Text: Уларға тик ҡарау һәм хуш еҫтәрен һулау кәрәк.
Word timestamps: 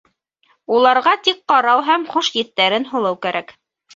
Уларға 0.77 1.11
тик 1.27 1.43
ҡарау 1.51 1.83
һәм 1.89 2.07
хуш 2.13 2.31
еҫтәрен 2.39 2.89
һулау 2.95 3.21
кәрәк. 3.27 3.55